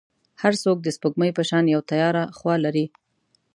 هر 0.41 0.53
څوک 0.63 0.77
د 0.81 0.87
سپوږمۍ 0.95 1.31
په 1.37 1.43
شان 1.49 1.63
یو 1.73 1.81
تیاره 1.89 2.23
خوا 2.37 2.55
لري. 2.65 2.85